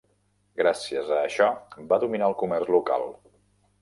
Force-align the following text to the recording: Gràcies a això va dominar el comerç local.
Gràcies 0.61 1.11
a 1.17 1.19
això 1.27 1.49
va 1.93 2.01
dominar 2.05 2.31
el 2.31 2.37
comerç 2.43 2.73
local. 2.81 3.07